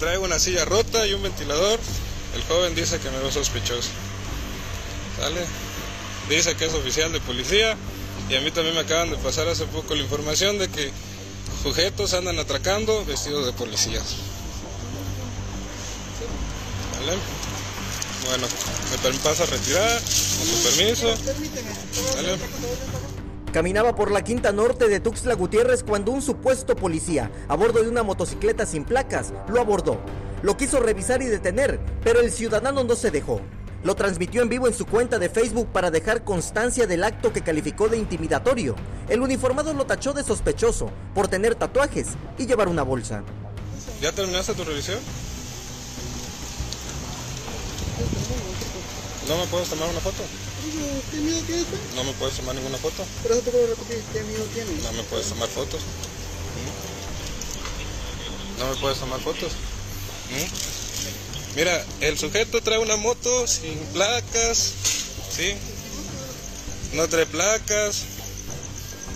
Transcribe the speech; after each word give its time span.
traigo 0.00 0.24
una 0.24 0.38
silla 0.38 0.64
rota 0.64 1.06
y 1.06 1.12
un 1.12 1.22
ventilador. 1.22 1.78
El 2.34 2.42
joven 2.44 2.74
dice 2.74 2.98
que 2.98 3.10
me 3.10 3.18
veo 3.18 3.30
sospechoso. 3.30 3.90
¿Sale? 5.18 5.40
Dice 6.28 6.56
que 6.56 6.64
es 6.64 6.74
oficial 6.74 7.12
de 7.12 7.20
policía. 7.20 7.76
Y 8.28 8.36
a 8.36 8.40
mí 8.40 8.50
también 8.50 8.74
me 8.74 8.80
acaban 8.80 9.10
de 9.10 9.16
pasar 9.16 9.48
hace 9.48 9.66
poco 9.66 9.94
la 9.94 10.02
información 10.02 10.58
de 10.58 10.68
que 10.68 10.90
sujetos 11.62 12.14
andan 12.14 12.38
atracando 12.38 13.04
vestidos 13.04 13.44
de 13.46 13.52
policías. 13.52 14.16
¿Vale? 16.98 17.18
Bueno, 18.26 18.46
me 19.02 19.18
pasa 19.18 19.42
a 19.42 19.46
retirar, 19.46 20.00
con 20.00 20.46
su 20.46 20.62
permiso. 20.62 21.14
¿Vale? 22.16 22.38
Caminaba 23.52 23.96
por 23.96 24.12
la 24.12 24.22
quinta 24.22 24.52
norte 24.52 24.88
de 24.88 25.00
Tuxtla 25.00 25.34
Gutiérrez 25.34 25.82
cuando 25.82 26.12
un 26.12 26.22
supuesto 26.22 26.76
policía, 26.76 27.32
a 27.48 27.56
bordo 27.56 27.82
de 27.82 27.88
una 27.88 28.04
motocicleta 28.04 28.64
sin 28.64 28.84
placas, 28.84 29.32
lo 29.48 29.60
abordó. 29.60 29.98
Lo 30.42 30.56
quiso 30.56 30.78
revisar 30.78 31.20
y 31.20 31.26
detener, 31.26 31.80
pero 32.04 32.20
el 32.20 32.30
ciudadano 32.30 32.84
no 32.84 32.94
se 32.94 33.10
dejó. 33.10 33.40
Lo 33.82 33.96
transmitió 33.96 34.42
en 34.42 34.50
vivo 34.50 34.68
en 34.68 34.74
su 34.74 34.86
cuenta 34.86 35.18
de 35.18 35.28
Facebook 35.28 35.66
para 35.72 35.90
dejar 35.90 36.22
constancia 36.22 36.86
del 36.86 37.02
acto 37.02 37.32
que 37.32 37.40
calificó 37.40 37.88
de 37.88 37.98
intimidatorio. 37.98 38.76
El 39.08 39.20
uniformado 39.20 39.72
lo 39.74 39.84
tachó 39.84 40.12
de 40.12 40.22
sospechoso 40.22 40.92
por 41.12 41.26
tener 41.26 41.56
tatuajes 41.56 42.10
y 42.38 42.46
llevar 42.46 42.68
una 42.68 42.84
bolsa. 42.84 43.24
¿Ya 44.00 44.12
terminaste 44.12 44.54
tu 44.54 44.62
revisión? 44.62 44.98
¿No 49.30 49.38
me 49.38 49.46
puedes 49.46 49.68
tomar 49.68 49.88
una 49.88 50.00
foto? 50.00 50.24
¿Qué 51.12 51.18
miedo 51.18 51.40
tienes? 51.46 51.66
No 51.94 52.02
me 52.02 52.12
puedes 52.14 52.34
tomar 52.34 52.52
ninguna 52.52 52.76
foto. 52.78 53.04
Pero 53.22 53.34
eso 53.36 53.44
te 53.44 53.52
puedo 53.52 53.66
repetir, 53.68 54.02
¿qué 54.12 54.22
miedo 54.24 54.44
tienes? 54.52 54.82
No 54.82 54.92
me 54.92 55.04
puedes 55.04 55.28
tomar 55.28 55.48
fotos. 55.48 55.80
No 58.58 58.70
me 58.70 58.76
puedes 58.80 58.98
tomar 58.98 59.20
fotos. 59.20 59.52
Mira, 61.54 61.86
el 62.00 62.18
sujeto 62.18 62.60
trae 62.60 62.78
una 62.78 62.96
moto 62.96 63.46
sin 63.46 63.78
placas, 63.92 64.72
¿sí? 65.30 65.54
No 66.94 67.08
trae 67.08 67.26
placas. 67.26 68.02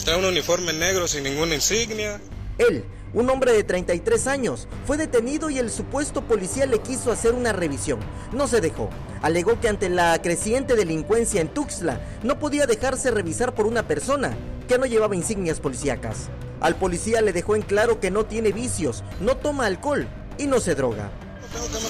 Trae 0.04 0.16
un 0.16 0.26
uniforme 0.26 0.72
negro 0.74 1.08
sin 1.08 1.24
ninguna 1.24 1.56
insignia. 1.56 2.20
Él, 2.58 2.84
un 3.14 3.30
hombre 3.30 3.52
de 3.52 3.64
33 3.64 4.26
años, 4.26 4.66
fue 4.86 4.96
detenido 4.96 5.48
y 5.48 5.58
el 5.58 5.70
supuesto 5.70 6.22
policía 6.22 6.66
le 6.66 6.80
quiso 6.80 7.12
hacer 7.12 7.32
una 7.32 7.52
revisión. 7.52 8.00
No 8.32 8.48
se 8.48 8.60
dejó. 8.60 8.90
Alegó 9.22 9.60
que 9.60 9.68
ante 9.68 9.88
la 9.88 10.20
creciente 10.20 10.74
delincuencia 10.74 11.40
en 11.40 11.48
Tuxtla 11.48 12.00
no 12.22 12.38
podía 12.38 12.66
dejarse 12.66 13.10
revisar 13.10 13.54
por 13.54 13.66
una 13.66 13.86
persona 13.86 14.36
que 14.68 14.78
no 14.78 14.86
llevaba 14.86 15.16
insignias 15.16 15.60
policíacas. 15.60 16.28
Al 16.60 16.76
policía 16.76 17.20
le 17.20 17.32
dejó 17.32 17.56
en 17.56 17.62
claro 17.62 18.00
que 18.00 18.10
no 18.10 18.26
tiene 18.26 18.52
vicios, 18.52 19.04
no 19.20 19.36
toma 19.36 19.66
alcohol 19.66 20.08
y 20.38 20.46
no 20.46 20.60
se 20.60 20.74
droga. 20.74 21.10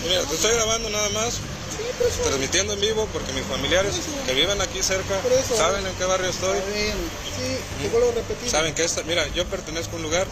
Mira, 0.06 0.20
te 0.22 0.34
estoy 0.34 0.52
grabando 0.52 0.90
nada 0.90 1.08
más, 1.10 1.38
transmitiendo 2.24 2.74
en 2.74 2.80
vivo 2.80 3.08
porque 3.12 3.32
mis 3.32 3.44
familiares 3.44 3.94
que 4.26 4.34
viven 4.34 4.60
aquí 4.60 4.82
cerca 4.82 5.14
saben 5.56 5.86
en 5.86 5.94
qué 5.94 6.04
barrio 6.04 6.28
estoy. 6.28 6.58
Sí, 6.58 7.56
te 7.82 7.88
vuelvo 7.88 8.10
a 8.10 8.14
repetir. 8.14 8.50
Saben 8.50 8.74
que 8.74 8.84
esta, 8.84 9.02
mira, 9.04 9.26
yo 9.28 9.46
pertenezco 9.46 9.94
a 9.94 9.96
un 9.96 10.02
lugar, 10.02 10.26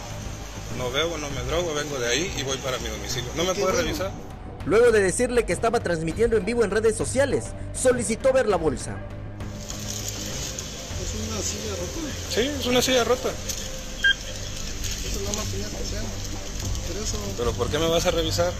no 0.77 0.91
bebo, 0.91 1.17
no 1.17 1.29
me 1.29 1.41
drogo, 1.43 1.73
vengo 1.73 1.97
de 1.99 2.07
ahí 2.07 2.33
y 2.37 2.43
voy 2.43 2.57
para 2.57 2.77
mi 2.79 2.87
domicilio. 2.89 3.29
¿No 3.35 3.43
me 3.43 3.53
puedes 3.53 3.75
revisar? 3.75 4.11
Luego 4.65 4.91
de 4.91 5.01
decirle 5.01 5.45
que 5.45 5.53
estaba 5.53 5.81
transmitiendo 5.81 6.37
en 6.37 6.45
vivo 6.45 6.63
en 6.63 6.71
redes 6.71 6.95
sociales, 6.95 7.45
solicitó 7.73 8.31
ver 8.31 8.47
la 8.47 8.57
bolsa. 8.57 8.95
¿Es 11.01 11.13
una 11.29 11.41
silla 11.41 11.75
rota? 11.75 11.99
Sí, 12.29 12.41
es 12.59 12.65
una 12.65 12.81
silla 12.81 13.03
rota. 13.03 13.29
Eso 13.29 15.19
no 15.25 15.33
más 15.33 15.45
tenía 15.47 15.67
que 15.67 15.85
ser. 15.85 16.01
Pero 16.87 17.03
eso... 17.03 17.17
¿Pero 17.37 17.51
por 17.53 17.69
qué 17.69 17.77
me 17.77 17.87
vas 17.87 18.05
a 18.05 18.11
revisar? 18.11 18.53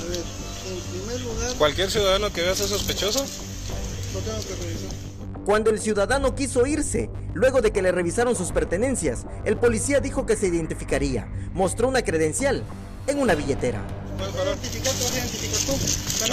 A 0.00 0.04
ver, 0.04 0.18
en 0.18 0.80
primer 0.90 1.20
lugar... 1.20 1.54
¿Cualquier 1.54 1.90
ciudadano 1.90 2.32
que 2.32 2.42
veas 2.42 2.60
es 2.60 2.70
sospechoso? 2.70 3.24
Lo 4.14 4.20
tengo 4.20 4.40
que 4.40 4.54
revisar. 4.56 5.10
Cuando 5.44 5.70
el 5.70 5.80
ciudadano 5.80 6.34
quiso 6.34 6.66
irse, 6.66 7.10
luego 7.32 7.60
de 7.62 7.72
que 7.72 7.82
le 7.82 7.92
revisaron 7.92 8.36
sus 8.36 8.52
pertenencias, 8.52 9.26
el 9.44 9.56
policía 9.56 10.00
dijo 10.00 10.26
que 10.26 10.36
se 10.36 10.48
identificaría. 10.48 11.28
Mostró 11.54 11.88
una 11.88 12.02
credencial 12.02 12.62
en 13.06 13.18
una 13.18 13.34
billetera. 13.34 13.80
¿Puedes 14.18 14.34
identificar? 14.34 14.92
¿Te 14.92 15.04
vas 15.04 15.12
a 15.12 15.18
identificar 15.18 15.60
tú? 15.66 15.72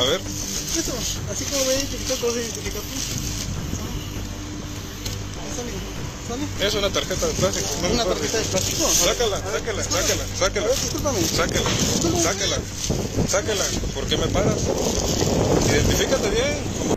A 0.01 0.09
ver. 0.11 0.21
Eso, 0.21 0.93
así 1.31 1.45
como 1.45 1.63
voy 1.63 1.73
a 1.73 1.77
identificar, 1.77 2.17
te 2.17 2.25
vas 2.25 2.35
a 2.35 2.39
identificar 2.39 2.81
tú. 2.81 2.97
¿Sale? 5.55 5.71
¿Sale? 6.27 6.67
Es 6.67 6.75
una 6.75 6.89
tarjeta 6.89 7.27
de 7.27 7.33
plástico. 7.33 7.67
No 7.81 7.89
¿Una 7.89 8.05
tarjeta 8.05 8.37
de 8.37 8.43
plástico? 8.43 8.89
Sácala, 8.89 9.37
sácala, 9.37 9.83
sácala, 9.83 10.23
sácala. 10.37 10.65
A 10.65 10.69
ver, 10.69 10.79
discúlpame. 10.79 11.21
Sácala, 11.21 11.69
sácala, 12.21 12.57
sácala. 13.29 13.65
¿Por 13.93 14.05
qué 14.07 14.17
me 14.17 14.27
paras? 14.27 14.59
Identifícate 15.69 16.29
bien. 16.29 16.96